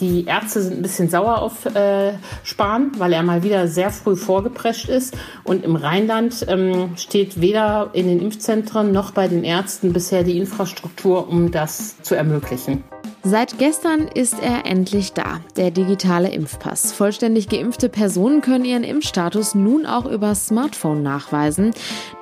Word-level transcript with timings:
Die 0.00 0.24
Ärzte 0.24 0.62
sind 0.62 0.78
ein 0.78 0.82
bisschen 0.82 1.10
sauer 1.10 1.42
auf 1.42 1.66
äh, 1.66 2.14
Spahn, 2.42 2.92
weil 2.98 3.12
er 3.12 3.22
mal 3.22 3.42
wieder 3.42 3.68
sehr 3.68 3.90
früh 3.90 4.16
vorgeprescht 4.16 4.88
ist. 4.88 5.16
Und 5.44 5.64
im 5.64 5.76
Rheinland 5.76 6.46
ähm, 6.48 6.96
steht 6.96 7.40
weder 7.40 7.90
in 7.92 8.08
den 8.08 8.20
Impfzentren 8.20 8.92
noch 8.92 9.10
bei 9.10 9.28
den 9.28 9.44
Ärzten 9.44 9.92
bisher 9.92 10.24
die 10.24 10.38
Infrastruktur, 10.38 11.28
um 11.28 11.50
das 11.50 12.00
zu 12.02 12.14
ermöglichen. 12.14 12.82
Seit 13.22 13.58
gestern 13.58 14.08
ist 14.08 14.36
er 14.40 14.64
endlich 14.64 15.12
da, 15.12 15.40
der 15.58 15.70
digitale 15.70 16.30
Impfpass. 16.30 16.92
Vollständig 16.92 17.50
geimpfte 17.50 17.90
Personen 17.90 18.40
können 18.40 18.64
ihren 18.64 18.82
Impfstatus 18.82 19.54
nun 19.54 19.84
auch 19.84 20.06
über 20.06 20.34
Smartphone 20.34 21.02
nachweisen. 21.02 21.72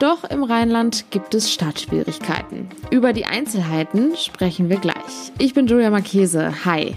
Doch 0.00 0.24
im 0.24 0.42
Rheinland 0.42 1.04
gibt 1.10 1.36
es 1.36 1.52
Startschwierigkeiten. 1.52 2.68
Über 2.90 3.12
die 3.12 3.26
Einzelheiten 3.26 4.16
sprechen 4.16 4.68
wir 4.68 4.78
gleich. 4.78 5.32
Ich 5.38 5.54
bin 5.54 5.68
Julia 5.68 5.90
Marchese. 5.90 6.64
Hi. 6.64 6.96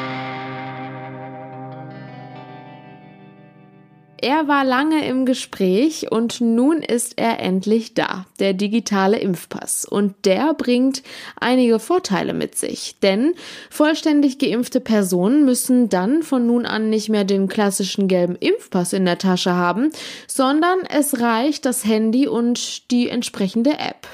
Er 4.21 4.47
war 4.47 4.63
lange 4.63 5.05
im 5.07 5.25
Gespräch 5.25 6.11
und 6.11 6.41
nun 6.41 6.83
ist 6.83 7.13
er 7.17 7.39
endlich 7.39 7.95
da, 7.95 8.27
der 8.39 8.53
digitale 8.53 9.17
Impfpass. 9.17 9.83
Und 9.83 10.13
der 10.25 10.53
bringt 10.53 11.01
einige 11.39 11.79
Vorteile 11.79 12.35
mit 12.35 12.55
sich. 12.55 12.97
Denn 13.01 13.33
vollständig 13.71 14.37
geimpfte 14.37 14.79
Personen 14.79 15.43
müssen 15.43 15.89
dann 15.89 16.21
von 16.21 16.45
nun 16.45 16.67
an 16.67 16.89
nicht 16.89 17.09
mehr 17.09 17.23
den 17.23 17.47
klassischen 17.47 18.07
gelben 18.07 18.35
Impfpass 18.35 18.93
in 18.93 19.05
der 19.05 19.17
Tasche 19.17 19.53
haben, 19.53 19.89
sondern 20.27 20.79
es 20.87 21.19
reicht 21.19 21.65
das 21.65 21.83
Handy 21.83 22.27
und 22.27 22.91
die 22.91 23.09
entsprechende 23.09 23.71
App. 23.71 24.07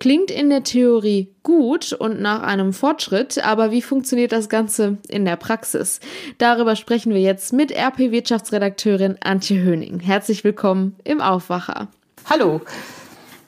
Klingt 0.00 0.32
in 0.32 0.50
der 0.50 0.64
Theorie 0.64 1.33
gut 1.44 1.92
und 1.92 2.20
nach 2.20 2.42
einem 2.42 2.72
Fortschritt, 2.72 3.44
aber 3.44 3.70
wie 3.70 3.82
funktioniert 3.82 4.32
das 4.32 4.48
Ganze 4.48 4.98
in 5.08 5.24
der 5.24 5.36
Praxis? 5.36 6.00
Darüber 6.38 6.74
sprechen 6.74 7.14
wir 7.14 7.20
jetzt 7.20 7.52
mit 7.52 7.70
RP-Wirtschaftsredakteurin 7.70 9.18
Antje 9.22 9.62
Höning. 9.62 10.00
Herzlich 10.00 10.42
willkommen 10.42 10.96
im 11.04 11.20
Aufwacher. 11.20 11.86
Hallo. 12.28 12.60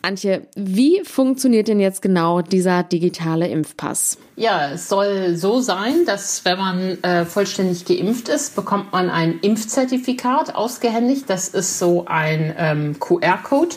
Antje, 0.06 0.46
wie 0.54 1.02
funktioniert 1.02 1.66
denn 1.66 1.80
jetzt 1.80 2.00
genau 2.00 2.40
dieser 2.40 2.84
digitale 2.84 3.48
Impfpass? 3.48 4.18
Ja, 4.36 4.70
es 4.70 4.88
soll 4.88 5.34
so 5.36 5.60
sein, 5.60 6.04
dass 6.06 6.44
wenn 6.44 6.58
man 6.58 7.02
äh, 7.02 7.24
vollständig 7.24 7.86
geimpft 7.86 8.28
ist, 8.28 8.54
bekommt 8.54 8.92
man 8.92 9.10
ein 9.10 9.40
Impfzertifikat 9.40 10.54
ausgehändigt. 10.54 11.24
Das 11.28 11.48
ist 11.48 11.80
so 11.80 12.04
ein 12.06 12.54
ähm, 12.56 13.00
QR-Code. 13.00 13.74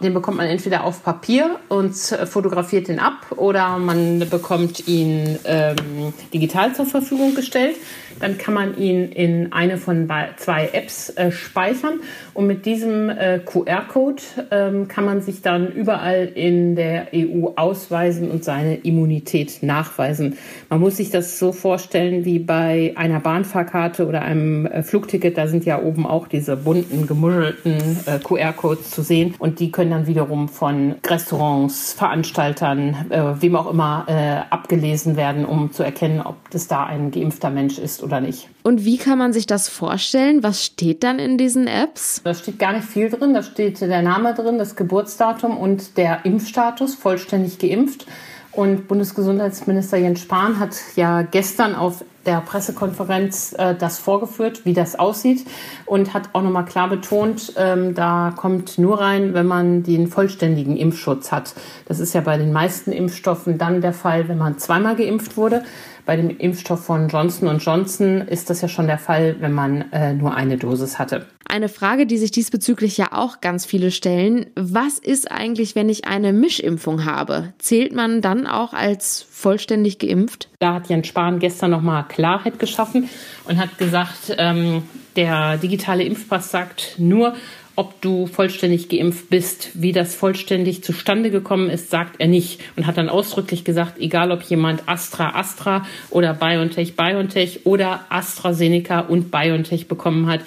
Den 0.00 0.14
bekommt 0.14 0.38
man 0.38 0.46
entweder 0.46 0.84
auf 0.84 1.02
Papier 1.02 1.58
und 1.68 1.94
fotografiert 1.94 2.88
den 2.88 2.98
ab 2.98 3.26
oder 3.36 3.76
man 3.76 4.20
bekommt 4.30 4.88
ihn 4.88 5.38
ähm, 5.44 6.14
digital 6.32 6.74
zur 6.74 6.86
Verfügung 6.86 7.34
gestellt. 7.34 7.76
Dann 8.22 8.38
kann 8.38 8.54
man 8.54 8.78
ihn 8.78 9.10
in 9.10 9.52
eine 9.52 9.78
von 9.78 10.08
zwei 10.36 10.68
Apps 10.72 11.10
äh, 11.10 11.32
speichern 11.32 12.00
und 12.34 12.46
mit 12.46 12.66
diesem 12.66 13.10
äh, 13.10 13.40
QR-Code 13.44 14.22
ähm, 14.52 14.86
kann 14.86 15.04
man 15.04 15.20
sich 15.22 15.42
dann 15.42 15.72
überall 15.72 16.30
in 16.32 16.76
der 16.76 17.08
EU 17.12 17.48
ausweisen 17.56 18.30
und 18.30 18.44
seine 18.44 18.76
Immunität 18.76 19.64
nachweisen. 19.64 20.38
Man 20.68 20.78
muss 20.78 20.98
sich 20.98 21.10
das 21.10 21.40
so 21.40 21.50
vorstellen 21.50 22.24
wie 22.24 22.38
bei 22.38 22.92
einer 22.94 23.18
Bahnfahrkarte 23.18 24.06
oder 24.06 24.22
einem 24.22 24.66
äh, 24.66 24.84
Flugticket. 24.84 25.36
Da 25.36 25.48
sind 25.48 25.64
ja 25.64 25.82
oben 25.82 26.06
auch 26.06 26.28
diese 26.28 26.56
bunten, 26.56 27.08
gemuschelten 27.08 27.74
äh, 28.06 28.20
QR-Codes 28.20 28.90
zu 28.90 29.02
sehen 29.02 29.34
und 29.40 29.58
die 29.58 29.72
können 29.72 29.90
dann 29.90 30.06
wiederum 30.06 30.48
von 30.48 30.94
Restaurants, 31.04 31.92
Veranstaltern, 31.92 32.94
äh, 33.10 33.42
wem 33.42 33.56
auch 33.56 33.68
immer 33.68 34.06
äh, 34.06 34.52
abgelesen 34.54 35.16
werden, 35.16 35.44
um 35.44 35.72
zu 35.72 35.82
erkennen, 35.82 36.20
ob 36.20 36.36
das 36.50 36.68
da 36.68 36.84
ein 36.84 37.10
geimpfter 37.10 37.50
Mensch 37.50 37.78
ist 37.78 38.02
oder 38.02 38.11
nicht. 38.20 38.48
Und 38.62 38.84
wie 38.84 38.98
kann 38.98 39.18
man 39.18 39.32
sich 39.32 39.46
das 39.46 39.68
vorstellen? 39.68 40.42
Was 40.42 40.64
steht 40.64 41.02
dann 41.02 41.18
in 41.18 41.38
diesen 41.38 41.66
Apps? 41.66 42.20
Da 42.24 42.34
steht 42.34 42.58
gar 42.58 42.72
nicht 42.72 42.86
viel 42.86 43.10
drin. 43.10 43.34
Da 43.34 43.42
steht 43.42 43.80
der 43.80 44.02
Name 44.02 44.34
drin, 44.34 44.58
das 44.58 44.76
Geburtsdatum 44.76 45.56
und 45.56 45.96
der 45.96 46.24
Impfstatus, 46.24 46.94
vollständig 46.94 47.58
geimpft. 47.58 48.06
Und 48.52 48.86
Bundesgesundheitsminister 48.86 49.96
Jens 49.96 50.20
Spahn 50.20 50.58
hat 50.58 50.76
ja 50.94 51.22
gestern 51.22 51.74
auf 51.74 52.04
der 52.26 52.40
Pressekonferenz 52.40 53.54
äh, 53.58 53.74
das 53.74 53.98
vorgeführt, 53.98 54.64
wie 54.64 54.74
das 54.74 54.98
aussieht 54.98 55.46
und 55.86 56.12
hat 56.12 56.30
auch 56.34 56.42
nochmal 56.42 56.66
klar 56.66 56.88
betont, 56.88 57.54
ähm, 57.56 57.94
da 57.94 58.32
kommt 58.36 58.78
nur 58.78 59.00
rein, 59.00 59.34
wenn 59.34 59.46
man 59.46 59.82
den 59.82 60.06
vollständigen 60.06 60.76
Impfschutz 60.76 61.32
hat. 61.32 61.54
Das 61.86 61.98
ist 61.98 62.12
ja 62.12 62.20
bei 62.20 62.36
den 62.36 62.52
meisten 62.52 62.92
Impfstoffen 62.92 63.58
dann 63.58 63.80
der 63.80 63.94
Fall, 63.94 64.28
wenn 64.28 64.38
man 64.38 64.58
zweimal 64.58 64.96
geimpft 64.96 65.36
wurde. 65.36 65.64
Bei 66.04 66.16
dem 66.16 66.30
Impfstoff 66.30 66.84
von 66.84 67.08
Johnson 67.08 67.58
Johnson 67.58 68.20
ist 68.20 68.50
das 68.50 68.60
ja 68.60 68.68
schon 68.68 68.86
der 68.86 68.98
Fall, 68.98 69.36
wenn 69.40 69.52
man 69.52 69.90
äh, 69.92 70.12
nur 70.12 70.34
eine 70.34 70.58
Dosis 70.58 70.98
hatte. 70.98 71.26
Eine 71.52 71.68
Frage, 71.68 72.06
die 72.06 72.16
sich 72.16 72.30
diesbezüglich 72.30 72.96
ja 72.96 73.08
auch 73.12 73.42
ganz 73.42 73.66
viele 73.66 73.90
stellen. 73.90 74.46
Was 74.54 74.96
ist 74.96 75.30
eigentlich, 75.30 75.74
wenn 75.74 75.90
ich 75.90 76.06
eine 76.06 76.32
Mischimpfung 76.32 77.04
habe? 77.04 77.52
Zählt 77.58 77.94
man 77.94 78.22
dann 78.22 78.46
auch 78.46 78.72
als 78.72 79.26
vollständig 79.30 79.98
geimpft? 79.98 80.48
Da 80.60 80.72
hat 80.72 80.88
Jens 80.88 81.08
Spahn 81.08 81.40
gestern 81.40 81.72
nochmal 81.72 82.06
Klarheit 82.08 82.58
geschaffen 82.58 83.10
und 83.44 83.58
hat 83.58 83.76
gesagt, 83.76 84.34
ähm, 84.38 84.84
der 85.14 85.58
digitale 85.58 86.04
Impfpass 86.04 86.50
sagt 86.50 86.94
nur, 86.96 87.34
ob 87.76 88.00
du 88.00 88.26
vollständig 88.26 88.88
geimpft 88.88 89.28
bist. 89.28 89.72
Wie 89.74 89.92
das 89.92 90.14
vollständig 90.14 90.82
zustande 90.82 91.30
gekommen 91.30 91.68
ist, 91.68 91.90
sagt 91.90 92.14
er 92.18 92.28
nicht 92.28 92.62
und 92.76 92.86
hat 92.86 92.96
dann 92.96 93.10
ausdrücklich 93.10 93.62
gesagt, 93.62 93.98
egal 94.00 94.32
ob 94.32 94.42
jemand 94.42 94.88
Astra 94.88 95.38
Astra 95.38 95.84
oder 96.08 96.32
BioNTech 96.32 96.96
BioNTech 96.96 97.66
oder 97.66 98.06
AstraZeneca 98.08 99.00
und 99.00 99.30
BioNTech 99.30 99.86
bekommen 99.86 100.28
hat, 100.28 100.40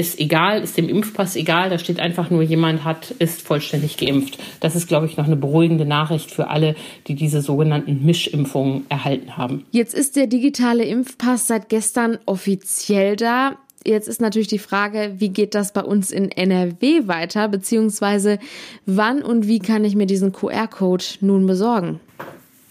ist 0.00 0.18
egal, 0.18 0.62
ist 0.62 0.78
dem 0.78 0.88
Impfpass 0.88 1.36
egal, 1.36 1.68
da 1.68 1.78
steht 1.78 2.00
einfach 2.00 2.30
nur, 2.30 2.42
jemand 2.42 2.84
hat, 2.84 3.10
ist 3.18 3.42
vollständig 3.42 3.98
geimpft. 3.98 4.38
Das 4.60 4.74
ist, 4.74 4.88
glaube 4.88 5.04
ich, 5.04 5.18
noch 5.18 5.26
eine 5.26 5.36
beruhigende 5.36 5.84
Nachricht 5.84 6.30
für 6.30 6.48
alle, 6.48 6.74
die 7.06 7.14
diese 7.14 7.42
sogenannten 7.42 8.04
Mischimpfungen 8.04 8.86
erhalten 8.88 9.36
haben. 9.36 9.66
Jetzt 9.72 9.92
ist 9.92 10.16
der 10.16 10.26
digitale 10.26 10.84
Impfpass 10.84 11.46
seit 11.46 11.68
gestern 11.68 12.18
offiziell 12.24 13.14
da. 13.14 13.58
Jetzt 13.86 14.08
ist 14.08 14.22
natürlich 14.22 14.48
die 14.48 14.58
Frage, 14.58 15.16
wie 15.18 15.28
geht 15.28 15.54
das 15.54 15.72
bei 15.72 15.82
uns 15.82 16.10
in 16.10 16.30
NRW 16.30 17.06
weiter, 17.06 17.48
beziehungsweise 17.48 18.38
wann 18.86 19.22
und 19.22 19.46
wie 19.46 19.58
kann 19.58 19.84
ich 19.84 19.96
mir 19.96 20.06
diesen 20.06 20.32
QR-Code 20.32 21.04
nun 21.20 21.46
besorgen? 21.46 22.00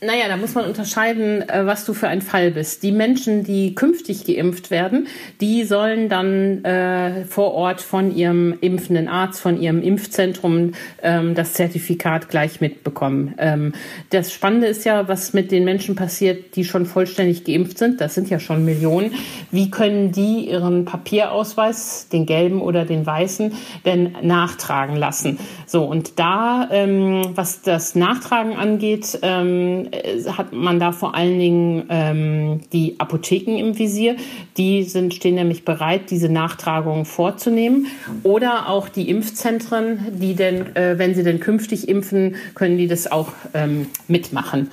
Naja, 0.02 0.30
da 0.30 0.38
muss 0.38 0.56
man 0.56 0.64
unterscheiden, 0.64 1.42
äh, 1.50 1.66
was 1.66 1.84
du 1.84 1.94
für 1.94 2.08
ein 2.08 2.22
Fall 2.22 2.52
bist. 2.52 2.84
Die 2.84 2.94
Menschen, 2.94 3.44
die 3.44 3.76
künftig 3.76 4.24
geimpft 4.24 4.72
werden, 4.72 5.08
die 5.42 5.66
sollen 5.66 6.08
dann 6.08 6.64
äh, 6.64 7.26
vor 7.26 7.54
Ort 7.54 7.82
von 7.82 8.16
ihrem 8.16 8.58
impfenden 8.62 9.10
Arzt, 9.10 9.42
von 9.42 9.60
ihrem 9.60 9.82
Impfzentrum 9.82 10.72
ähm, 11.04 11.36
das 11.36 11.52
Zertifikat 11.52 12.30
gleich 12.30 12.62
mitbekommen. 12.62 13.36
Ähm, 13.40 13.74
das 14.10 14.32
Spannende 14.32 14.68
ist 14.68 14.86
ja, 14.86 15.10
was 15.10 15.34
mit 15.34 15.52
den 15.52 15.66
Menschen 15.66 15.96
passiert, 15.96 16.56
die 16.56 16.64
schon 16.64 16.86
vollständig 16.86 17.44
geimpft 17.44 17.78
sind. 17.78 18.00
Das 18.00 18.16
sind 18.16 18.30
ja 18.30 18.40
schon 18.40 18.64
Millionen. 18.64 19.12
Wie 19.52 19.70
können 19.70 20.14
die 20.14 20.50
ihren 20.50 20.86
Papierausweis, 20.86 22.08
den 22.08 22.26
gelben 22.26 22.62
oder 22.62 22.86
den 22.86 23.06
weißen, 23.06 23.52
denn 23.86 24.16
nachtragen 24.22 24.96
lassen? 24.96 25.40
So, 25.66 25.84
und 25.84 26.20
da, 26.20 26.70
ähm, 26.72 27.32
was 27.36 27.64
das 27.64 27.96
Nachtragen 27.96 28.54
angeht, 28.54 29.20
ähm, 29.24 29.88
äh, 29.89 29.89
hat 30.38 30.54
man 30.54 30.80
da 30.80 30.92
vor 30.92 31.16
allen 31.16 31.40
Dingen 31.40 31.84
ähm, 31.90 32.62
die 32.74 33.00
Apotheken 33.00 33.58
im 33.58 33.78
Visier. 33.78 34.16
Die 34.58 34.84
sind, 34.84 35.14
stehen 35.14 35.36
nämlich 35.36 35.66
bereit, 35.66 36.10
diese 36.10 36.30
Nachtragungen 36.30 37.06
vorzunehmen. 37.06 37.88
Oder 38.24 38.70
auch 38.70 38.90
die 38.90 39.10
Impfzentren, 39.10 40.00
die 40.20 40.36
denn, 40.36 40.76
äh, 40.76 40.98
wenn 40.98 41.16
sie 41.16 41.24
denn 41.24 41.40
künftig 41.40 41.88
impfen, 41.88 42.36
können 42.56 42.78
die 42.78 42.88
das 42.88 43.12
auch 43.12 43.34
ähm, 43.54 43.88
mitmachen. 44.08 44.72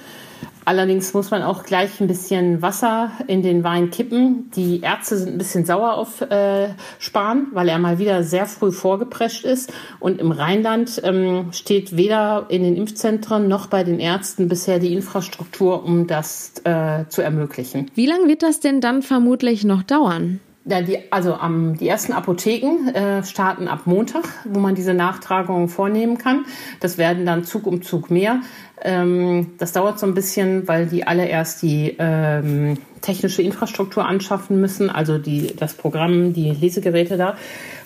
Allerdings 0.66 1.14
muss 1.14 1.30
man 1.30 1.42
auch 1.42 1.62
gleich 1.62 2.00
ein 2.00 2.08
bisschen 2.08 2.60
Wasser 2.60 3.12
in 3.28 3.40
den 3.40 3.62
Wein 3.62 3.90
kippen. 3.90 4.50
Die 4.56 4.80
Ärzte 4.80 5.16
sind 5.16 5.28
ein 5.28 5.38
bisschen 5.38 5.64
sauer 5.64 5.94
auf 5.94 6.20
äh, 6.22 6.70
Spahn, 6.98 7.46
weil 7.52 7.68
er 7.68 7.78
mal 7.78 8.00
wieder 8.00 8.24
sehr 8.24 8.46
früh 8.46 8.72
vorgeprescht 8.72 9.44
ist. 9.44 9.72
Und 10.00 10.20
im 10.20 10.32
Rheinland 10.32 11.00
ähm, 11.04 11.52
steht 11.52 11.96
weder 11.96 12.46
in 12.48 12.64
den 12.64 12.76
Impfzentren 12.76 13.46
noch 13.46 13.68
bei 13.68 13.84
den 13.84 14.00
Ärzten 14.00 14.48
bisher 14.48 14.80
die 14.80 14.92
Infrastruktur, 14.92 15.84
um 15.84 16.08
das 16.08 16.54
äh, 16.64 17.04
zu 17.10 17.22
ermöglichen. 17.22 17.88
Wie 17.94 18.06
lange 18.06 18.26
wird 18.26 18.42
das 18.42 18.58
denn 18.58 18.80
dann 18.80 19.02
vermutlich 19.02 19.62
noch 19.62 19.84
dauern? 19.84 20.40
Ja, 20.68 20.82
die, 20.82 20.98
also 21.12 21.34
am, 21.34 21.76
die 21.76 21.86
ersten 21.86 22.12
Apotheken 22.12 22.88
äh, 22.88 23.22
starten 23.22 23.68
ab 23.68 23.82
Montag, 23.84 24.24
wo 24.44 24.58
man 24.58 24.74
diese 24.74 24.94
Nachtragungen 24.94 25.68
vornehmen 25.68 26.18
kann. 26.18 26.44
Das 26.80 26.98
werden 26.98 27.24
dann 27.24 27.44
Zug 27.44 27.68
um 27.68 27.82
Zug 27.82 28.10
mehr. 28.10 28.40
Ähm, 28.82 29.52
das 29.58 29.72
dauert 29.72 30.00
so 30.00 30.06
ein 30.06 30.14
bisschen, 30.14 30.66
weil 30.66 30.86
die 30.86 31.06
alle 31.06 31.26
erst 31.26 31.62
die 31.62 31.94
ähm, 32.00 32.78
technische 33.00 33.42
Infrastruktur 33.42 34.06
anschaffen 34.06 34.60
müssen, 34.60 34.90
also 34.90 35.18
die, 35.18 35.54
das 35.56 35.74
Programm, 35.74 36.32
die 36.32 36.50
Lesegeräte 36.50 37.16
da. 37.16 37.36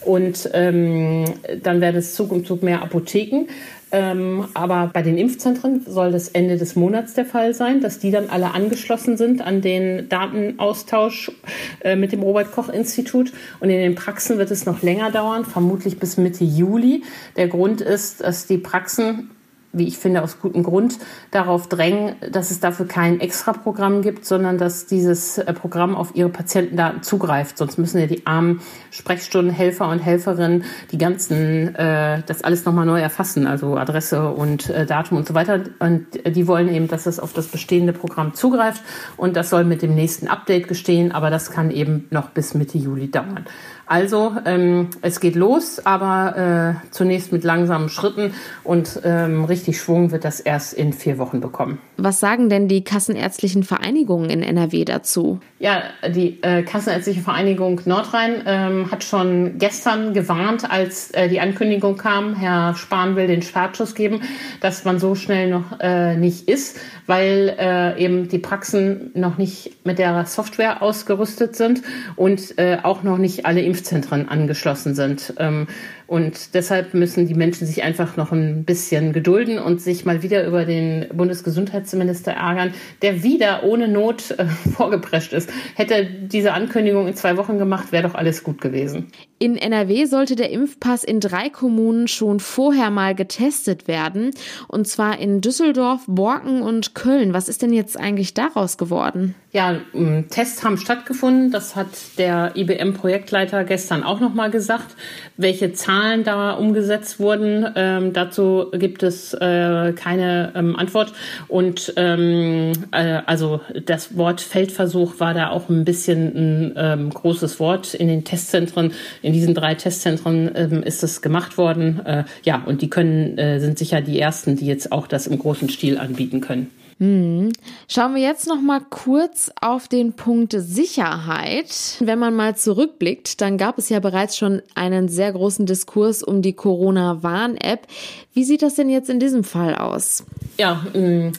Und 0.00 0.49
ähm, 0.55 1.26
dann 1.62 1.83
werden 1.83 1.97
es 1.97 2.15
Zug 2.15 2.33
um 2.33 2.47
Zug 2.47 2.62
mehr 2.62 2.83
Apotheken. 2.83 3.47
Ähm, 3.92 4.46
aber 4.54 4.90
bei 4.92 5.02
den 5.02 5.19
Impfzentren 5.19 5.82
soll 5.87 6.12
das 6.12 6.28
Ende 6.28 6.56
des 6.56 6.76
Monats 6.76 7.14
der 7.14 7.25
Fall 7.25 7.54
sein, 7.54 7.81
dass 7.81 7.98
die 7.98 8.10
dann 8.10 8.31
alle 8.31 8.54
angeschlossen 8.54 9.16
sind 9.16 9.42
an 9.42 9.60
den 9.60 10.08
Datenaustausch 10.08 11.32
äh, 11.81 11.96
mit 11.96 12.12
dem 12.12 12.22
Robert 12.22 12.52
Koch 12.52 12.69
Institut. 12.69 13.32
Und 13.58 13.70
in 13.70 13.78
den 13.78 13.94
Praxen 13.94 14.38
wird 14.38 14.50
es 14.50 14.66
noch 14.66 14.82
länger 14.82 15.10
dauern, 15.10 15.44
vermutlich 15.44 15.98
bis 15.98 16.16
Mitte 16.16 16.44
Juli. 16.44 17.02
Der 17.37 17.48
Grund 17.48 17.81
ist, 17.81 18.20
dass 18.20 18.46
die 18.46 18.58
Praxen 18.58 19.31
wie 19.72 19.87
ich 19.87 19.99
finde, 19.99 20.22
aus 20.22 20.40
gutem 20.40 20.62
Grund 20.62 20.99
darauf 21.31 21.69
drängen, 21.69 22.17
dass 22.31 22.50
es 22.50 22.58
dafür 22.61 22.87
kein 22.87 23.20
Extra-Programm 23.20 24.02
gibt, 24.02 24.25
sondern 24.25 24.58
dass 24.58 24.87
dieses 24.87 25.38
äh, 25.38 25.52
Programm 25.52 25.94
auf 25.94 26.14
ihre 26.14 26.28
Patientendaten 26.28 27.02
zugreift. 27.02 27.56
Sonst 27.58 27.78
müssen 27.78 28.00
ja 28.00 28.06
die 28.06 28.26
armen 28.26 28.61
Sprechstundenhelfer 28.90 29.88
und 29.88 30.00
Helferinnen 30.00 30.64
die 30.90 30.99
ganzen, 30.99 31.75
äh, 31.76 32.22
das 32.26 32.43
alles 32.43 32.64
nochmal 32.64 32.87
neu 32.87 33.00
erfassen, 33.00 33.46
also 33.46 33.76
Adresse 33.76 34.31
und 34.31 34.70
äh, 34.70 34.87
Datum 34.87 35.19
und 35.19 35.28
so 35.28 35.34
weiter. 35.34 35.61
Und 35.78 36.06
die 36.26 36.46
wollen 36.49 36.69
eben, 36.69 36.88
dass 36.88 37.06
es 37.06 37.20
auf 37.20 37.32
das 37.32 37.46
bestehende 37.46 37.93
Programm 37.93 38.34
zugreift. 38.34 38.82
Und 39.16 39.37
das 39.37 39.50
soll 39.50 39.64
mit 39.64 39.82
dem 39.82 39.94
nächsten 39.94 40.26
Update 40.26 40.66
gestehen, 40.66 41.12
aber 41.12 41.31
das 41.31 41.50
kann 41.52 41.70
eben 41.70 42.08
noch 42.11 42.31
bis 42.31 42.55
Mitte 42.55 42.78
Juli 42.78 43.11
dauern. 43.11 43.44
Also 43.90 44.37
ähm, 44.44 44.90
es 45.02 45.19
geht 45.19 45.34
los, 45.34 45.84
aber 45.84 46.76
äh, 46.81 46.92
zunächst 46.92 47.32
mit 47.32 47.42
langsamen 47.42 47.88
Schritten 47.88 48.34
und 48.62 49.00
ähm, 49.02 49.44
richtig 49.44 49.81
Schwung 49.81 50.12
wird 50.12 50.25
das 50.25 50.38
erst 50.38 50.75
in 50.75 50.92
vier 50.92 51.19
Wochen 51.19 51.40
bekommen. 51.40 51.81
Was 51.96 52.20
sagen 52.20 52.48
denn 52.48 52.69
die 52.69 52.84
kassenärztlichen 52.84 53.64
Vereinigungen 53.64 54.31
in 54.31 54.44
NRW 54.44 54.84
dazu? 54.84 55.40
Ja, 55.58 55.82
die 56.08 56.42
äh, 56.42 56.62
Kassenärztliche 56.62 57.20
Vereinigung 57.20 57.81
Nordrhein 57.84 58.42
ähm, 58.46 58.92
hat 58.92 59.02
schon 59.02 59.58
gestern 59.58 60.14
gewarnt, 60.14 60.70
als 60.70 61.10
äh, 61.10 61.28
die 61.28 61.40
Ankündigung 61.40 61.96
kam, 61.96 62.37
Herr 62.37 62.76
Spahn 62.76 63.16
will 63.16 63.26
den 63.26 63.42
Startschuss 63.42 63.96
geben, 63.96 64.22
dass 64.60 64.84
man 64.84 65.00
so 65.00 65.16
schnell 65.16 65.50
noch 65.50 65.81
äh, 65.81 66.16
nicht 66.16 66.48
ist, 66.48 66.78
weil 67.06 67.56
äh, 67.58 68.02
eben 68.02 68.28
die 68.28 68.38
Praxen 68.38 69.10
noch 69.14 69.37
nicht 69.37 69.84
mit 69.84 69.98
der 69.98 70.25
Software 70.26 70.81
ausgerüstet 70.81 71.56
sind 71.56 71.82
und 72.16 72.56
äh, 72.56 72.78
auch 72.82 73.02
noch 73.02 73.19
nicht 73.19 73.44
alle 73.44 73.60
Impfzentren 73.81 74.29
angeschlossen 74.29 74.94
sind. 74.94 75.35
Ähm, 75.38 75.67
und 76.11 76.55
deshalb 76.55 76.93
müssen 76.93 77.29
die 77.29 77.35
Menschen 77.35 77.69
sich 77.69 77.85
einfach 77.85 78.17
noch 78.17 78.33
ein 78.33 78.65
bisschen 78.65 79.12
gedulden 79.12 79.61
und 79.61 79.81
sich 79.81 80.05
mal 80.05 80.25
wieder 80.25 80.45
über 80.45 80.65
den 80.65 81.07
Bundesgesundheitsminister 81.12 82.33
ärgern, 82.33 82.75
der 83.01 83.23
wieder 83.23 83.62
ohne 83.62 83.87
Not 83.87 84.33
äh, 84.33 84.47
vorgeprescht 84.77 85.33
ist. 85.33 85.49
Hätte 85.77 86.05
diese 86.05 86.53
Ankündigung 86.53 87.07
in 87.07 87.15
zwei 87.15 87.37
Wochen 87.37 87.59
gemacht, 87.59 87.93
wäre 87.93 88.09
doch 88.09 88.17
alles 88.17 88.43
gut 88.43 88.61
gewesen. 88.61 89.12
In 89.39 89.57
NRW 89.57 90.05
sollte 90.07 90.35
der 90.35 90.51
Impfpass 90.51 91.05
in 91.05 91.21
drei 91.21 91.49
Kommunen 91.49 92.09
schon 92.09 92.41
vorher 92.41 92.91
mal 92.91 93.15
getestet 93.15 93.87
werden. 93.87 94.33
Und 94.67 94.89
zwar 94.89 95.21
in 95.21 95.41
Düsseldorf, 95.41 96.03
Borken 96.09 96.61
und 96.61 96.97
Köln. 96.97 97.33
Was 97.33 97.49
ist 97.49 97.62
denn 97.62 97.73
jetzt 97.73 97.97
eigentlich 97.97 98.35
daraus 98.35 98.79
geworden? 98.79 99.37
Ja, 99.53 99.81
Tests 100.29 100.62
haben 100.62 100.77
stattgefunden. 100.77 101.51
Das 101.51 101.75
hat 101.75 101.89
der 102.19 102.53
IBM-Projektleiter 102.55 103.65
gestern 103.65 104.03
auch 104.03 104.21
nochmal 104.21 104.51
gesagt. 104.51 104.95
Welche 105.37 105.73
Zahlen 105.73 106.00
da 106.25 106.52
umgesetzt 106.52 107.20
wurden, 107.20 107.67
ähm, 107.76 108.12
dazu 108.12 108.67
gibt 108.73 109.02
es 109.02 109.35
äh, 109.35 109.93
keine 109.94 110.52
ähm, 110.55 110.76
Antwort. 110.76 111.12
Und 111.49 111.93
ähm, 111.97 112.73
äh, 112.93 113.20
also 113.26 113.61
das 113.87 114.17
Wort 114.17 114.41
Feldversuch 114.41 115.20
war 115.20 115.35
da 115.35 115.50
auch 115.50 115.69
ein 115.69 115.85
bisschen 115.85 116.26
ein 116.35 116.73
ähm, 116.76 117.11
großes 117.11 117.61
Wort 117.61 117.94
in 117.94 118.08
den 118.08 118.25
Testzentren. 118.25 118.93
In 119.23 119.32
diesen 119.32 119.55
drei 119.55 119.75
Testzentren 119.75 120.50
ähm, 120.55 120.82
ist 120.82 121.02
es 121.02 121.23
gemacht 121.23 121.58
worden. 121.58 122.05
Äh, 122.05 122.25
ja, 122.44 122.62
und 122.64 122.82
die 122.82 122.91
können 122.91 123.38
äh, 123.38 123.61
sind 123.61 123.79
sicher 123.79 124.00
die 124.00 124.19
ersten, 124.19 124.56
die 124.56 124.67
jetzt 124.67 124.93
auch 124.93 125.06
das 125.06 125.26
im 125.26 125.38
großen 125.38 125.69
Stil 125.69 125.99
anbieten 125.99 126.41
können. 126.41 126.70
Hm. 127.00 127.50
Schauen 127.88 128.14
wir 128.14 128.20
jetzt 128.20 128.47
noch 128.47 128.61
mal 128.61 128.82
kurz 128.91 129.50
auf 129.58 129.88
den 129.88 130.12
Punkt 130.12 130.55
Sicherheit. 130.55 131.97
Wenn 132.00 132.19
man 132.19 132.37
mal 132.37 132.56
zurückblickt, 132.56 133.41
dann 133.41 133.56
gab 133.56 133.79
es 133.79 133.88
ja 133.88 134.00
bereits 134.00 134.37
schon 134.37 134.61
einen 134.75 135.08
sehr 135.08 135.32
großen 135.32 135.64
Diskurs 135.64 136.23
um 136.23 136.43
die 136.43 136.52
Corona-Warn-App. 136.52 137.87
Wie 138.35 138.44
sieht 138.44 138.61
das 138.61 138.75
denn 138.75 138.91
jetzt 138.91 139.08
in 139.08 139.19
diesem 139.19 139.44
Fall 139.44 139.75
aus? 139.75 140.25
Ja, 140.58 140.85
hm, 140.93 141.32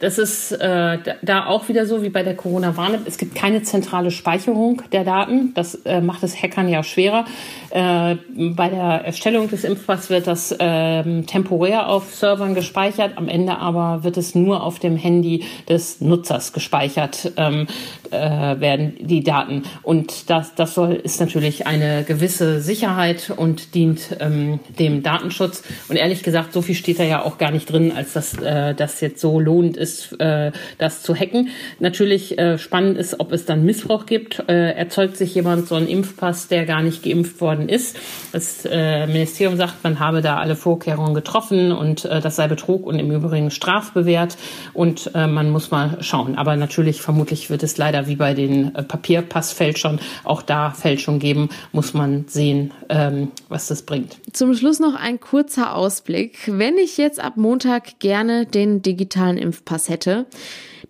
das 0.00 0.18
ist 0.18 0.52
äh, 0.52 0.98
da 1.22 1.46
auch 1.46 1.68
wieder 1.68 1.86
so 1.86 2.02
wie 2.02 2.10
bei 2.10 2.22
der 2.22 2.36
Corona-Warn-App. 2.36 3.06
Es 3.06 3.16
gibt 3.16 3.34
keine 3.34 3.62
zentrale 3.62 4.10
Speicherung 4.10 4.82
der 4.92 5.04
Daten. 5.04 5.54
Das 5.54 5.74
äh, 5.86 6.00
macht 6.00 6.22
es 6.22 6.40
Hackern 6.40 6.68
ja 6.68 6.82
schwerer. 6.82 7.24
Äh, 7.70 8.16
bei 8.54 8.68
der 8.68 9.04
Erstellung 9.04 9.48
des 9.48 9.64
Impfpass 9.64 10.10
wird 10.10 10.26
das 10.26 10.54
ähm, 10.58 11.26
temporär 11.26 11.88
auf 11.88 12.14
Servern 12.14 12.54
gespeichert. 12.54 13.16
Am 13.16 13.28
Ende 13.28 13.58
aber 13.58 14.04
wird 14.04 14.16
es 14.16 14.34
nur 14.34 14.62
auf 14.62 14.78
dem 14.78 14.96
Handy 15.06 15.44
des 15.68 16.00
Nutzers 16.00 16.52
gespeichert 16.52 17.32
ähm, 17.36 17.68
äh, 18.10 18.60
werden 18.60 18.96
die 19.00 19.22
Daten. 19.22 19.62
Und 19.82 20.30
das, 20.30 20.54
das 20.54 20.74
soll, 20.74 20.94
ist 20.94 21.20
natürlich 21.20 21.66
eine 21.66 22.04
gewisse 22.04 22.60
Sicherheit 22.60 23.32
und 23.34 23.74
dient 23.74 24.16
ähm, 24.20 24.58
dem 24.78 25.02
Datenschutz. 25.02 25.62
Und 25.88 25.96
ehrlich 25.96 26.22
gesagt, 26.22 26.52
so 26.52 26.62
viel 26.62 26.74
steht 26.74 26.98
da 26.98 27.04
ja 27.04 27.22
auch 27.22 27.38
gar 27.38 27.50
nicht 27.50 27.70
drin, 27.70 27.92
als 27.94 28.12
dass 28.12 28.36
äh, 28.38 28.74
das 28.74 29.00
jetzt 29.00 29.20
so 29.20 29.38
lohnend 29.38 29.76
ist, 29.76 30.12
äh, 30.20 30.50
das 30.78 31.02
zu 31.02 31.14
hacken. 31.14 31.50
Natürlich 31.78 32.38
äh, 32.38 32.58
spannend 32.58 32.98
ist, 32.98 33.20
ob 33.20 33.32
es 33.32 33.44
dann 33.44 33.64
Missbrauch 33.64 34.06
gibt. 34.06 34.42
Äh, 34.48 34.72
erzeugt 34.72 35.16
sich 35.16 35.34
jemand 35.34 35.68
so 35.68 35.76
einen 35.76 35.88
Impfpass, 35.88 36.48
der 36.48 36.66
gar 36.66 36.82
nicht 36.82 37.02
geimpft 37.02 37.40
worden 37.40 37.68
ist. 37.68 37.96
Das 38.32 38.64
äh, 38.64 39.06
Ministerium 39.06 39.56
sagt, 39.56 39.84
man 39.84 40.00
habe 40.00 40.20
da 40.20 40.38
alle 40.38 40.56
Vorkehrungen 40.56 41.14
getroffen 41.14 41.72
und 41.72 42.04
äh, 42.04 42.20
das 42.20 42.36
sei 42.36 42.48
Betrug 42.48 42.86
und 42.86 42.98
im 42.98 43.10
Übrigen 43.10 43.50
strafbewehrt. 43.50 44.36
Und 44.72 44.95
und 44.96 45.14
äh, 45.14 45.26
man 45.26 45.50
muss 45.50 45.70
mal 45.70 45.98
schauen. 46.00 46.36
Aber 46.36 46.56
natürlich, 46.56 47.02
vermutlich 47.02 47.50
wird 47.50 47.62
es 47.62 47.76
leider 47.76 48.06
wie 48.06 48.16
bei 48.16 48.32
den 48.34 48.74
äh, 48.74 48.82
Papierpassfälschern 48.82 50.00
auch 50.24 50.42
da 50.42 50.70
Fälschung 50.70 51.18
geben. 51.18 51.50
Muss 51.72 51.92
man 51.92 52.24
sehen, 52.28 52.72
ähm, 52.88 53.30
was 53.48 53.66
das 53.66 53.82
bringt. 53.82 54.16
Zum 54.32 54.54
Schluss 54.54 54.80
noch 54.80 54.94
ein 54.94 55.20
kurzer 55.20 55.74
Ausblick. 55.74 56.38
Wenn 56.46 56.78
ich 56.78 56.96
jetzt 56.96 57.20
ab 57.20 57.36
Montag 57.36 57.98
gerne 57.98 58.46
den 58.46 58.80
digitalen 58.80 59.36
Impfpass 59.36 59.88
hätte, 59.88 60.26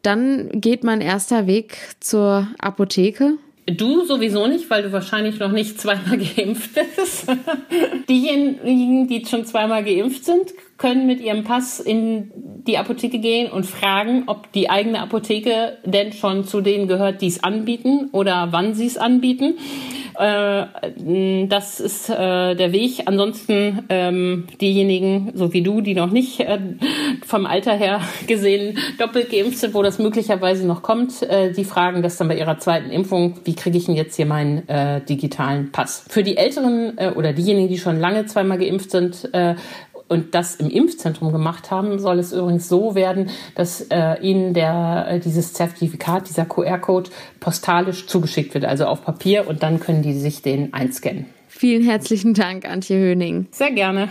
dann 0.03 0.49
geht 0.53 0.85
mein 0.85 1.01
erster 1.01 1.47
Weg 1.49 1.77
zur 1.99 2.47
Apotheke 2.59 3.39
Du 3.67 4.05
sowieso 4.05 4.47
nicht, 4.47 4.71
weil 4.71 4.85
du 4.85 4.93
wahrscheinlich 4.93 5.41
noch 5.41 5.51
nicht 5.51 5.81
zweimal 5.81 6.19
geimpft 6.37 6.71
bist. 6.75 7.27
Diejenigen, 8.09 9.09
die 9.09 9.27
schon 9.27 9.45
zweimal 9.45 9.83
geimpft 9.83 10.25
sind, 10.25 10.55
können 10.79 11.07
mit 11.07 11.21
ihrem 11.21 11.43
Pass 11.43 11.81
in 11.81 12.31
die 12.67 12.79
Apotheke 12.79 13.19
gehen 13.19 13.51
und 13.51 13.65
fragen, 13.65 14.25
ob 14.27 14.53
die 14.53 14.71
eigene 14.71 15.01
Apotheke 15.01 15.79
denn 15.85 16.13
schon 16.13 16.45
zu 16.45 16.61
denen 16.61 16.87
gehört, 16.87 17.23
die 17.23 17.27
es 17.27 17.43
anbieten 17.43 18.09
oder 18.13 18.49
wann 18.53 18.75
sie 18.75 18.87
es 18.87 18.97
anbieten. 18.97 19.55
Äh, 20.19 21.47
das 21.49 21.81
ist 21.81 22.09
äh, 22.09 22.55
der 22.55 22.73
Weg. 22.73 23.03
Ansonsten 23.07 23.85
ähm, 23.89 24.47
diejenigen, 24.61 25.33
so 25.35 25.53
wie 25.53 25.63
du, 25.63 25.81
die 25.81 25.95
noch 25.95 26.11
nicht 26.11 26.41
äh, 26.41 26.59
vom 27.25 27.47
Alter 27.47 27.75
her 27.75 28.01
gesehen 28.27 28.79
doppelt 28.99 29.31
geimpft 29.31 29.59
sind, 29.59 29.75
wo 29.75 29.83
das 29.83 29.99
möglicherweise 29.99 30.67
noch 30.67 30.83
kommt, 30.83 31.23
äh, 31.23 31.53
die 31.53 31.65
fragen 31.65 32.03
das 32.03 32.17
dann 32.17 32.29
bei 32.29 32.39
ihrer 32.39 32.59
zweiten 32.59 32.91
Impfung, 32.91 33.39
wie 33.45 33.55
kriege 33.55 33.77
ich 33.77 33.87
denn 33.87 33.95
jetzt 33.95 34.17
hier 34.17 34.27
meinen 34.27 34.69
äh, 34.69 35.01
digitalen 35.03 35.73
Pass? 35.73 36.05
Für 36.09 36.23
die 36.23 36.37
Älteren 36.37 36.97
äh, 36.99 37.13
oder 37.15 37.33
diejenigen, 37.33 37.69
die 37.69 37.79
schon 37.79 38.01
lange 38.01 38.27
zweimal 38.27 38.59
geimpft 38.59 38.91
sind, 38.91 39.29
und 40.09 40.35
das 40.35 40.57
im 40.57 40.71
Impfzentrum 40.71 41.33
gemacht 41.33 41.71
haben, 41.71 41.99
soll 41.99 42.19
es 42.19 42.33
übrigens 42.33 42.69
so 42.69 42.95
werden, 42.95 43.31
dass 43.55 43.81
äh, 43.91 44.21
ihnen 44.21 44.55
der, 44.55 45.07
äh, 45.09 45.21
dieses 45.21 45.53
Zertifikat, 45.53 46.29
dieser 46.29 46.45
QR-Code 46.45 47.11
postalisch 47.41 48.07
zugeschickt 48.07 48.55
wird, 48.55 48.65
also 48.65 48.87
auf 48.87 49.05
Papier 49.05 49.49
und 49.49 49.63
dann 49.63 49.81
können 49.81 50.03
die 50.03 50.15
sich 50.15 50.43
den 50.43 50.73
einscannen. 50.75 51.27
Vielen 51.49 51.83
herzlichen 51.83 52.35
Dank, 52.35 52.69
Antje 52.69 52.99
Höning. 52.99 53.47
Sehr 53.51 53.73
gerne. 53.73 54.09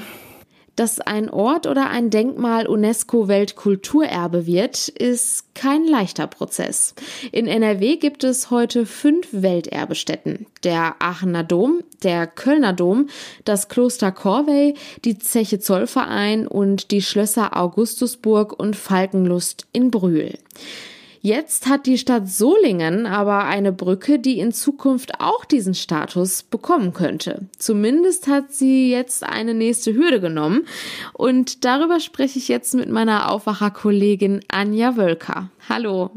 Dass 0.75 1.00
ein 1.00 1.29
Ort 1.29 1.67
oder 1.67 1.89
ein 1.89 2.10
Denkmal 2.10 2.67
UNESCO-Weltkulturerbe 2.67 4.46
wird, 4.46 4.89
ist 4.89 5.55
kein 5.55 5.88
leichter 5.88 6.27
Prozess. 6.27 6.94
In 7.32 7.48
NRW 7.48 7.96
gibt 7.96 8.25
es 8.25 8.51
heute 8.51 8.86
fünf 8.86 9.27
Welterbestätten. 9.32 10.48
Der 10.63 10.96
Aachener 11.00 11.44
Dom, 11.44 11.82
der 12.03 12.27
Kölner 12.27 12.74
Dom, 12.74 13.08
das 13.46 13.70
Kloster 13.70 14.12
Corvey, 14.12 14.74
die 15.05 15.17
Zeche 15.17 15.60
Zollverein 15.60 16.46
und 16.46 16.91
die 16.91 17.01
Schlösser 17.01 17.55
Augustusburg 17.55 18.60
und 18.60 18.75
Falkenlust 18.75 19.67
in 19.72 19.91
Brühl. 19.91 20.38
Jetzt 21.25 21.65
hat 21.65 21.88
die 21.88 21.98
Stadt 21.98 22.29
Solingen 22.29 23.08
aber 23.08 23.46
eine 23.46 23.72
Brücke, 23.72 24.20
die 24.20 24.38
in 24.38 24.51
Zukunft 24.51 25.20
auch 25.22 25.44
diesen 25.44 25.74
Status 25.74 26.44
bekommen 26.44 26.94
könnte. 26.94 27.50
Zumindest 27.58 28.27
hat 28.27 28.53
sie 28.53 28.91
jetzt 28.91 29.24
eine 29.24 29.55
nächste 29.55 29.96
Hürde 29.96 30.22
genommen. 30.22 30.67
Und 31.13 31.65
darüber 31.65 32.00
spreche 32.00 32.38
ich 32.38 32.48
jetzt 32.48 32.75
mit 32.75 32.91
meiner 32.91 33.32
Aufwacherkollegin 33.32 34.41
Anja 34.50 34.98
Wölker. 34.98 35.50
Hallo. 35.67 36.12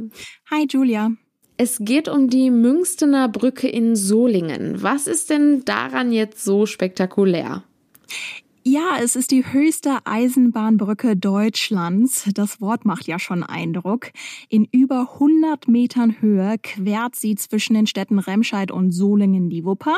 Hi 0.50 0.66
Julia. 0.68 1.12
Es 1.56 1.78
geht 1.80 2.08
um 2.08 2.28
die 2.28 2.50
Münstener 2.50 3.30
Brücke 3.30 3.66
in 3.66 3.96
Solingen. 3.96 4.82
Was 4.82 5.06
ist 5.06 5.30
denn 5.30 5.64
daran 5.64 6.12
jetzt 6.12 6.44
so 6.44 6.66
spektakulär? 6.66 7.62
Ja, 8.70 8.98
es 9.00 9.16
ist 9.16 9.30
die 9.30 9.50
höchste 9.50 10.00
Eisenbahnbrücke 10.04 11.16
Deutschlands. 11.16 12.28
Das 12.34 12.60
Wort 12.60 12.84
macht 12.84 13.06
ja 13.06 13.18
schon 13.18 13.42
Eindruck. 13.42 14.10
In 14.50 14.66
über 14.66 15.12
100 15.14 15.68
Metern 15.68 16.20
Höhe 16.20 16.58
quert 16.62 17.16
sie 17.16 17.34
zwischen 17.34 17.72
den 17.72 17.86
Städten 17.86 18.18
Remscheid 18.18 18.70
und 18.70 18.90
Solingen 18.92 19.48
die 19.48 19.64
Wupper. 19.64 19.96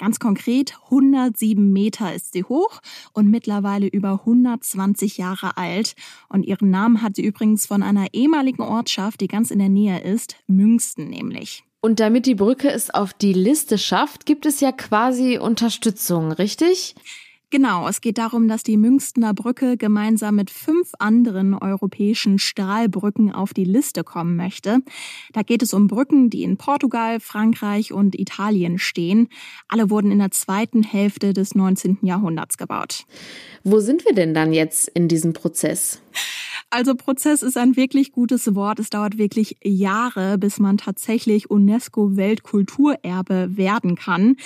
Ganz 0.00 0.18
konkret 0.18 0.74
107 0.86 1.72
Meter 1.72 2.12
ist 2.12 2.32
sie 2.32 2.42
hoch 2.42 2.80
und 3.12 3.30
mittlerweile 3.30 3.86
über 3.86 4.14
120 4.24 5.16
Jahre 5.16 5.56
alt. 5.56 5.94
Und 6.28 6.42
ihren 6.42 6.70
Namen 6.70 7.02
hat 7.02 7.14
sie 7.14 7.24
übrigens 7.24 7.66
von 7.66 7.84
einer 7.84 8.06
ehemaligen 8.12 8.62
Ortschaft, 8.62 9.20
die 9.20 9.28
ganz 9.28 9.52
in 9.52 9.60
der 9.60 9.68
Nähe 9.68 10.00
ist, 10.00 10.34
Münsten 10.48 11.08
nämlich. 11.08 11.62
Und 11.80 12.00
damit 12.00 12.26
die 12.26 12.34
Brücke 12.34 12.68
es 12.68 12.90
auf 12.90 13.12
die 13.12 13.32
Liste 13.32 13.78
schafft, 13.78 14.26
gibt 14.26 14.44
es 14.44 14.58
ja 14.58 14.72
quasi 14.72 15.38
Unterstützung, 15.38 16.32
richtig? 16.32 16.96
Genau, 17.50 17.88
es 17.88 18.02
geht 18.02 18.18
darum, 18.18 18.46
dass 18.46 18.62
die 18.62 18.76
Münstener 18.76 19.32
Brücke 19.32 19.78
gemeinsam 19.78 20.36
mit 20.36 20.50
fünf 20.50 20.92
anderen 20.98 21.54
europäischen 21.54 22.38
Stahlbrücken 22.38 23.32
auf 23.32 23.54
die 23.54 23.64
Liste 23.64 24.04
kommen 24.04 24.36
möchte. 24.36 24.80
Da 25.32 25.42
geht 25.42 25.62
es 25.62 25.72
um 25.72 25.86
Brücken, 25.86 26.28
die 26.28 26.42
in 26.42 26.58
Portugal, 26.58 27.20
Frankreich 27.20 27.90
und 27.90 28.18
Italien 28.18 28.78
stehen. 28.78 29.28
Alle 29.66 29.88
wurden 29.88 30.12
in 30.12 30.18
der 30.18 30.30
zweiten 30.30 30.82
Hälfte 30.82 31.32
des 31.32 31.54
19. 31.54 32.00
Jahrhunderts 32.02 32.58
gebaut. 32.58 33.06
Wo 33.64 33.80
sind 33.80 34.04
wir 34.04 34.12
denn 34.12 34.34
dann 34.34 34.52
jetzt 34.52 34.88
in 34.88 35.08
diesem 35.08 35.32
Prozess? 35.32 36.02
Also 36.70 36.94
Prozess 36.94 37.42
ist 37.42 37.56
ein 37.56 37.76
wirklich 37.76 38.12
gutes 38.12 38.54
Wort. 38.54 38.78
Es 38.78 38.90
dauert 38.90 39.16
wirklich 39.16 39.56
Jahre, 39.64 40.36
bis 40.36 40.58
man 40.58 40.76
tatsächlich 40.76 41.48
UNESCO-Weltkulturerbe 41.48 43.56
werden 43.56 43.96
kann. 43.96 44.36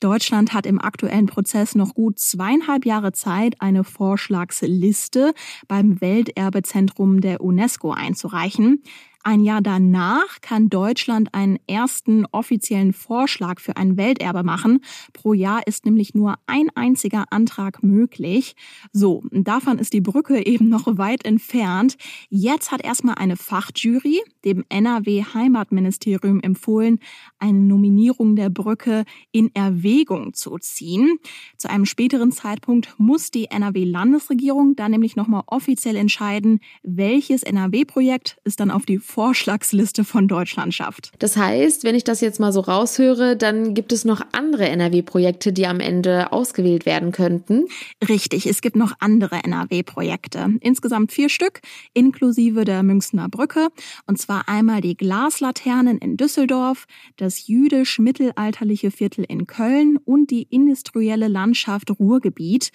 Deutschland 0.00 0.52
hat 0.52 0.64
im 0.64 0.80
aktuellen 0.80 1.26
Prozess 1.26 1.74
noch 1.74 1.94
gut 1.94 2.20
zweieinhalb 2.20 2.86
Jahre 2.86 3.10
Zeit, 3.10 3.60
eine 3.60 3.82
Vorschlagsliste 3.82 5.34
beim 5.66 6.00
Welterbezentrum 6.00 7.20
der 7.20 7.40
UNESCO 7.40 7.90
einzureichen. 7.90 8.84
Ein 9.24 9.40
Jahr 9.42 9.62
danach 9.62 10.40
kann 10.40 10.68
Deutschland 10.68 11.32
einen 11.32 11.58
ersten 11.68 12.26
offiziellen 12.32 12.92
Vorschlag 12.92 13.60
für 13.60 13.76
ein 13.76 13.96
Welterbe 13.96 14.42
machen. 14.42 14.80
Pro 15.12 15.32
Jahr 15.32 15.64
ist 15.66 15.84
nämlich 15.84 16.12
nur 16.14 16.34
ein 16.46 16.70
einziger 16.74 17.26
Antrag 17.30 17.84
möglich. 17.84 18.56
So, 18.92 19.22
davon 19.30 19.78
ist 19.78 19.92
die 19.92 20.00
Brücke 20.00 20.44
eben 20.46 20.68
noch 20.68 20.98
weit 20.98 21.24
entfernt. 21.24 21.96
Jetzt 22.30 22.72
hat 22.72 22.82
erstmal 22.82 23.14
eine 23.14 23.36
Fachjury 23.36 24.20
dem 24.44 24.64
NRW 24.68 25.22
Heimatministerium 25.34 26.40
empfohlen, 26.40 26.98
eine 27.38 27.60
Nominierung 27.60 28.34
der 28.34 28.50
Brücke 28.50 29.04
in 29.30 29.54
Erwägung 29.54 30.34
zu 30.34 30.58
ziehen. 30.58 31.18
Zu 31.56 31.70
einem 31.70 31.86
späteren 31.86 32.32
Zeitpunkt 32.32 32.94
muss 32.98 33.30
die 33.30 33.46
NRW 33.46 33.84
Landesregierung 33.84 34.74
dann 34.74 34.90
nämlich 34.90 35.14
nochmal 35.14 35.44
offiziell 35.46 35.94
entscheiden, 35.94 36.58
welches 36.82 37.44
NRW-Projekt 37.44 38.38
es 38.42 38.56
dann 38.56 38.72
auf 38.72 38.84
die 38.84 38.98
Vorschlagsliste 39.12 40.04
von 40.04 40.26
Deutschland 40.26 40.72
schafft. 40.72 41.12
Das 41.18 41.36
heißt, 41.36 41.84
wenn 41.84 41.94
ich 41.94 42.04
das 42.04 42.22
jetzt 42.22 42.40
mal 42.40 42.50
so 42.50 42.60
raushöre, 42.60 43.36
dann 43.36 43.74
gibt 43.74 43.92
es 43.92 44.06
noch 44.06 44.22
andere 44.32 44.68
NRW-Projekte, 44.70 45.52
die 45.52 45.66
am 45.66 45.80
Ende 45.80 46.32
ausgewählt 46.32 46.86
werden 46.86 47.12
könnten. 47.12 47.66
Richtig, 48.08 48.46
es 48.46 48.62
gibt 48.62 48.74
noch 48.74 48.94
andere 49.00 49.44
NRW-Projekte. 49.44 50.54
Insgesamt 50.60 51.12
vier 51.12 51.28
Stück, 51.28 51.60
inklusive 51.92 52.64
der 52.64 52.82
Münchner 52.82 53.28
Brücke. 53.28 53.68
Und 54.06 54.18
zwar 54.18 54.48
einmal 54.48 54.80
die 54.80 54.96
Glaslaternen 54.96 55.98
in 55.98 56.16
Düsseldorf, 56.16 56.86
das 57.18 57.46
jüdisch-mittelalterliche 57.46 58.90
Viertel 58.90 59.26
in 59.28 59.46
Köln 59.46 59.98
und 60.04 60.30
die 60.30 60.46
industrielle 60.48 61.28
Landschaft 61.28 61.90
Ruhrgebiet. 61.90 62.70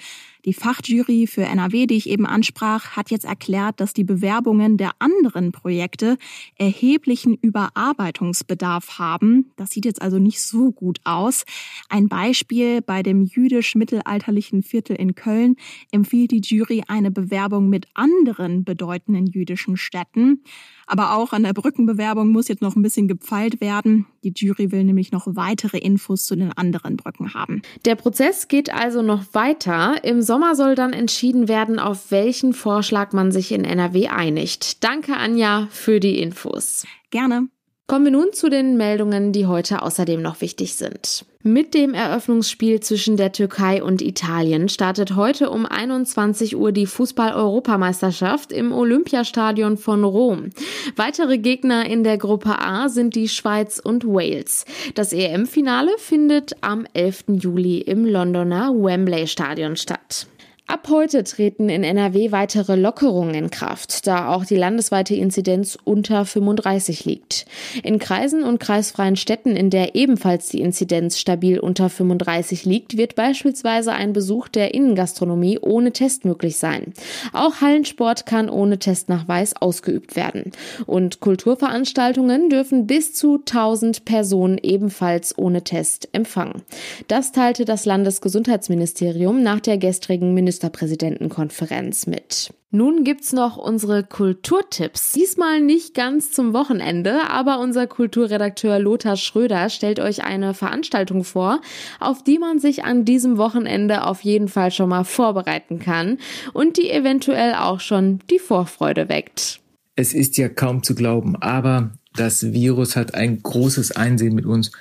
Die 0.48 0.54
Fachjury 0.54 1.27
für 1.27 1.44
NRW, 1.44 1.88
die 1.88 1.98
ich 1.98 2.08
eben 2.10 2.25
ansprach, 2.25 2.92
hat 2.92 3.12
jetzt 3.12 3.25
erklärt, 3.25 3.82
dass 3.82 3.94
die 3.94 4.06
Bewerbungen 4.06 4.77
der 4.77 4.92
anderen 4.98 5.51
Projekte 5.51 6.18
erheblichen 6.56 7.34
Überarbeitungsbedarf 7.34 8.98
haben. 8.98 9.51
Das 9.58 9.72
sieht 9.72 9.84
jetzt 9.84 10.01
also 10.01 10.20
nicht 10.20 10.42
so 10.42 10.72
gut 10.72 11.00
aus. 11.04 11.44
Ein 11.89 12.08
Beispiel 12.08 12.82
bei 12.82 13.04
dem 13.04 13.25
jüdisch-mittelalterlichen 13.25 14.63
Viertel 14.63 14.96
in 14.96 15.16
Köln 15.16 15.58
empfiehlt 15.92 16.32
die 16.32 16.39
Jury 16.39 16.82
eine 16.88 17.12
Bewerbung 17.12 17.68
mit 17.68 17.88
anderen 17.94 18.63
bedeutenden 18.63 19.25
jüdischen 19.25 19.75
Städten. 19.75 20.44
Aber 20.86 21.18
auch 21.18 21.34
an 21.34 21.44
der 21.44 21.51
Brückenbewerbung 21.51 22.30
muss 22.30 22.48
jetzt 22.48 22.62
noch 22.62 22.77
ein 22.77 22.82
bisschen 22.82 23.10
gepfeilt 23.10 23.60
werden. 23.60 24.06
Die 24.24 24.32
Jury 24.34 24.72
will 24.72 24.86
nämlich 24.86 25.12
noch 25.12 25.27
weitere 25.27 25.77
Infos 25.77 26.25
zu 26.25 26.38
den 26.38 26.54
anderen 26.54 26.96
Brücken 26.96 27.34
haben. 27.34 27.62
Der 27.84 27.96
Prozess 27.96 28.48
geht 28.48 28.74
also 28.74 29.01
noch 29.01 29.34
weiter. 29.34 30.01
Im 30.06 30.22
Sommer 30.22 30.37
soll 30.56 30.75
dann 30.75 30.94
entschieden 30.94 31.48
werden, 31.48 31.79
auf 31.79 32.12
welchen 32.12 32.53
Vorschlag 32.53 33.13
man 33.13 33.32
sich 33.32 33.51
in 33.51 33.65
NRW 33.65 34.08
einigt. 34.08 34.84
Danke, 34.84 35.15
Anja, 35.15 35.67
für 35.72 36.00
die 36.00 36.20
Infos. 36.20 36.86
Gerne. 37.10 37.48
Kommen 37.89 38.03
wir 38.03 38.12
nun 38.12 38.34
zu 38.34 38.50
den 38.50 38.75
Meldungen, 38.75 39.32
die 39.32 39.46
heute 39.46 39.82
außerdem 39.82 40.22
noch 40.22 40.41
wichtig 40.41 40.75
sind. 40.75 41.25
Mit 41.41 41.74
dem 41.74 41.94
Eröffnungsspiel 41.94 42.82
zwischen 42.82 43.15
der 43.15 43.32
Türkei 43.32 43.82
und 43.82 44.01
Italien 44.01 44.67
startet 44.67 45.15
heute 45.15 45.50
um 45.50 45.65
21 45.65 46.58
Uhr 46.58 46.74
die 46.74 46.86
Fußball-Europameisterschaft 46.86 48.51
im 48.51 48.74
Olympiastadion 48.74 49.77
von 49.77 50.03
Rom. 50.03 50.50
Weitere 50.98 51.38
Gegner 51.38 51.89
in 51.89 52.03
der 52.03 52.17
Gruppe 52.17 52.60
A 52.60 52.89
sind 52.89 53.15
die 53.15 53.29
Schweiz 53.29 53.79
und 53.82 54.06
Wales. 54.06 54.65
Das 54.96 55.13
EM-Finale 55.13 55.91
findet 55.98 56.58
am 56.60 56.86
11. 56.91 57.24
Juli 57.39 57.77
im 57.77 58.06
Londoner 58.06 58.74
Wembley 58.74 59.27
Stadion 59.27 59.77
statt. 59.77 60.27
Ab 60.69 60.89
heute 60.89 61.24
treten 61.24 61.69
in 61.69 61.86
NRW 61.86 62.33
weitere 62.33 62.75
Lockerungen 62.75 63.33
in 63.33 63.50
Kraft, 63.50 64.05
da 64.05 64.33
auch 64.33 64.43
die 64.43 64.57
landesweite 64.57 65.15
Inzidenz 65.15 65.77
unter 65.81 66.25
35 66.25 67.05
liegt. 67.05 67.45
In 67.83 68.00
Kreisen 68.00 68.43
und 68.43 68.59
kreisfreien 68.59 69.15
Städten, 69.15 69.55
in 69.55 69.69
der 69.69 69.95
ebenfalls 69.95 70.50
die 70.50 70.59
Inzidenz 70.59 71.19
stabil 71.19 71.57
unter 71.57 71.89
35 71.89 72.65
liegt, 72.65 72.97
wird 72.97 73.15
beispielsweise 73.15 73.93
ein 73.93 74.12
Besuch 74.12 74.50
der 74.50 74.74
Innengastronomie 74.74 75.57
ohne 75.57 75.93
Test 75.93 76.25
möglich 76.25 76.57
sein. 76.57 76.91
Auch 77.31 77.62
Hallensport 77.62 78.25
kann 78.25 78.50
ohne 78.50 78.77
Testnachweis 78.77 79.55
ausgeübt 79.55 80.17
werden. 80.17 80.51
Und 80.86 81.21
Kulturveranstaltungen 81.21 82.50
dürfen 82.50 82.88
bis 82.88 83.13
zu 83.13 83.38
1000 83.38 84.03
Personen 84.03 84.57
ebenfalls 84.62 85.38
ohne 85.38 85.63
Test 85.63 86.09
empfangen. 86.12 86.63
Das 87.07 87.31
teilte 87.31 87.63
das 87.63 87.86
Landesgesundheitsministerium 87.86 89.41
nach 89.41 89.62
der 89.62 89.77
gestrigen 89.77 90.33
Minister 90.33 90.57
Ministerpräsidentenkonferenz 90.58 92.08
mit. 92.08 92.54
Nun 92.72 93.04
gibt's 93.04 93.32
noch 93.32 93.58
unsere 93.58 94.04
Kulturtipps. 94.04 95.14
Diesmal 95.14 95.62
nicht 95.62 95.94
ganz 95.94 96.32
zum 96.32 96.54
Wochenende, 96.54 97.30
aber 97.30 97.60
unser 97.60 97.88
Kulturredakteur 97.88 98.80
Lothar 98.80 99.16
Schröder 99.16 99.70
stellt 99.70 100.00
euch 100.00 100.24
eine 100.24 100.54
Veranstaltung 100.54 101.24
vor, 101.24 101.62
auf 102.00 102.24
die 102.24 102.40
man 102.40 102.60
sich 102.60 102.84
an 102.84 103.06
diesem 103.06 103.38
Wochenende 103.38 104.06
auf 104.06 104.22
jeden 104.22 104.48
Fall 104.48 104.72
schon 104.72 104.90
mal 104.90 105.06
vorbereiten 105.06 105.80
kann 105.80 106.18
und 106.54 106.78
die 106.78 106.90
eventuell 106.90 107.54
auch 107.54 107.80
schon 107.80 108.20
die 108.30 108.40
Vorfreude 108.40 109.10
weckt. 109.10 109.60
Es 109.96 110.14
ist 110.14 110.38
ja 110.38 110.50
kaum 110.50 110.84
zu 110.84 110.96
glauben, 110.96 111.36
aber 111.38 111.92
das 112.16 112.52
Virus 112.52 112.96
hat 112.96 113.14
ein 113.14 113.42
großes 113.42 113.92
Einsehen 113.94 114.36
mit 114.36 114.46
uns 114.46 114.72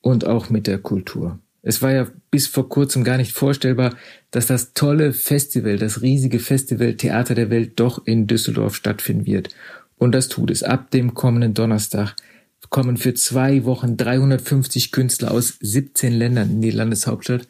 und 0.00 0.26
auch 0.26 0.50
mit 0.50 0.66
der 0.66 0.78
Kultur. 0.78 1.38
Es 1.66 1.82
war 1.82 1.92
ja 1.92 2.06
bis 2.30 2.46
vor 2.46 2.68
kurzem 2.68 3.02
gar 3.02 3.16
nicht 3.16 3.32
vorstellbar, 3.32 3.96
dass 4.30 4.46
das 4.46 4.72
tolle 4.72 5.12
Festival, 5.12 5.78
das 5.78 6.00
riesige 6.00 6.38
Festival 6.38 6.94
Theater 6.94 7.34
der 7.34 7.50
Welt 7.50 7.72
doch 7.80 8.06
in 8.06 8.28
Düsseldorf 8.28 8.76
stattfinden 8.76 9.26
wird. 9.26 9.48
Und 9.96 10.12
das 10.12 10.28
tut 10.28 10.52
es. 10.52 10.62
Ab 10.62 10.92
dem 10.92 11.14
kommenden 11.14 11.54
Donnerstag 11.54 12.14
kommen 12.70 12.96
für 12.96 13.14
zwei 13.14 13.64
Wochen 13.64 13.96
350 13.96 14.92
Künstler 14.92 15.32
aus 15.32 15.58
17 15.60 16.12
Ländern 16.12 16.50
in 16.50 16.60
die 16.60 16.70
Landeshauptstadt. 16.70 17.48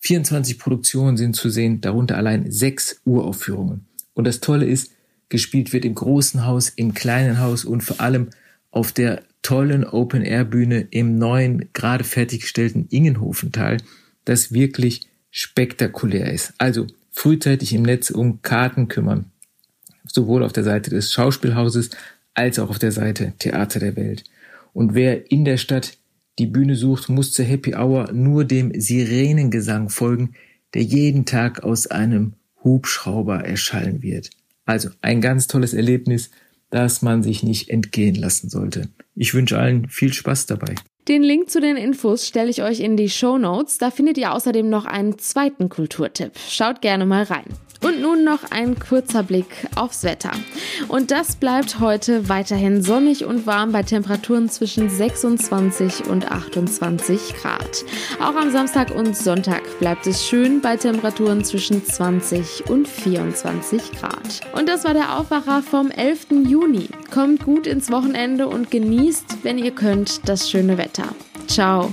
24 0.00 0.58
Produktionen 0.58 1.16
sind 1.16 1.34
zu 1.34 1.48
sehen, 1.48 1.80
darunter 1.80 2.18
allein 2.18 2.50
sechs 2.50 3.00
Uraufführungen. 3.06 3.86
Und 4.12 4.26
das 4.26 4.40
Tolle 4.40 4.66
ist, 4.66 4.92
gespielt 5.30 5.72
wird 5.72 5.86
im 5.86 5.94
großen 5.94 6.44
Haus, 6.44 6.68
im 6.68 6.92
kleinen 6.92 7.40
Haus 7.40 7.64
und 7.64 7.80
vor 7.80 7.98
allem 8.02 8.28
auf 8.70 8.92
der 8.92 9.22
tollen 9.44 9.84
Open-Air-Bühne 9.84 10.88
im 10.90 11.18
neuen, 11.18 11.68
gerade 11.72 12.02
fertiggestellten 12.02 12.88
Ingenhofental, 12.88 13.76
das 14.24 14.52
wirklich 14.52 15.02
spektakulär 15.30 16.32
ist. 16.32 16.54
Also 16.58 16.88
frühzeitig 17.12 17.72
im 17.72 17.82
Netz 17.82 18.10
um 18.10 18.42
Karten 18.42 18.88
kümmern. 18.88 19.26
Sowohl 20.06 20.42
auf 20.42 20.52
der 20.52 20.64
Seite 20.64 20.90
des 20.90 21.12
Schauspielhauses 21.12 21.90
als 22.32 22.58
auch 22.58 22.70
auf 22.70 22.78
der 22.78 22.90
Seite 22.90 23.34
Theater 23.38 23.78
der 23.78 23.96
Welt. 23.96 24.24
Und 24.72 24.94
wer 24.94 25.30
in 25.30 25.44
der 25.44 25.58
Stadt 25.58 25.98
die 26.38 26.46
Bühne 26.46 26.74
sucht, 26.74 27.08
muss 27.08 27.32
zur 27.32 27.44
Happy 27.44 27.74
Hour 27.74 28.12
nur 28.12 28.44
dem 28.44 28.72
Sirenengesang 28.78 29.88
folgen, 29.88 30.34
der 30.72 30.82
jeden 30.82 31.26
Tag 31.26 31.62
aus 31.62 31.86
einem 31.86 32.32
Hubschrauber 32.64 33.44
erschallen 33.44 34.02
wird. 34.02 34.30
Also 34.64 34.88
ein 35.02 35.20
ganz 35.20 35.46
tolles 35.46 35.74
Erlebnis, 35.74 36.30
das 36.74 37.02
man 37.02 37.22
sich 37.22 37.44
nicht 37.44 37.70
entgehen 37.70 38.16
lassen 38.16 38.48
sollte. 38.50 38.88
Ich 39.14 39.32
wünsche 39.32 39.56
allen 39.56 39.88
viel 39.88 40.12
Spaß 40.12 40.46
dabei. 40.46 40.74
Den 41.06 41.22
Link 41.22 41.48
zu 41.48 41.60
den 41.60 41.76
Infos 41.76 42.26
stelle 42.26 42.50
ich 42.50 42.62
euch 42.62 42.80
in 42.80 42.96
die 42.96 43.10
Show 43.10 43.38
Notes. 43.38 43.78
Da 43.78 43.92
findet 43.92 44.18
ihr 44.18 44.32
außerdem 44.32 44.68
noch 44.68 44.84
einen 44.84 45.16
zweiten 45.18 45.68
Kulturtipp. 45.68 46.32
Schaut 46.48 46.80
gerne 46.80 47.06
mal 47.06 47.22
rein. 47.22 47.44
Und 47.84 48.00
nun 48.00 48.24
noch 48.24 48.50
ein 48.50 48.78
kurzer 48.78 49.22
Blick 49.22 49.68
aufs 49.76 50.04
Wetter. 50.04 50.30
Und 50.88 51.10
das 51.10 51.36
bleibt 51.36 51.80
heute 51.80 52.30
weiterhin 52.30 52.82
sonnig 52.82 53.26
und 53.26 53.46
warm 53.46 53.72
bei 53.72 53.82
Temperaturen 53.82 54.48
zwischen 54.48 54.88
26 54.88 56.06
und 56.06 56.30
28 56.30 57.34
Grad. 57.34 57.84
Auch 58.22 58.36
am 58.36 58.50
Samstag 58.50 58.90
und 58.90 59.14
Sonntag 59.14 59.60
bleibt 59.80 60.06
es 60.06 60.26
schön 60.26 60.62
bei 60.62 60.78
Temperaturen 60.78 61.44
zwischen 61.44 61.84
20 61.84 62.70
und 62.70 62.88
24 62.88 63.92
Grad. 63.92 64.40
Und 64.54 64.66
das 64.66 64.84
war 64.84 64.94
der 64.94 65.18
Aufwacher 65.18 65.62
vom 65.62 65.90
11. 65.90 66.28
Juni. 66.46 66.88
Kommt 67.12 67.44
gut 67.44 67.66
ins 67.66 67.90
Wochenende 67.90 68.48
und 68.48 68.70
genießt, 68.70 69.38
wenn 69.42 69.58
ihr 69.58 69.72
könnt, 69.72 70.26
das 70.26 70.50
schöne 70.50 70.78
Wetter. 70.78 71.08
Ciao. 71.46 71.92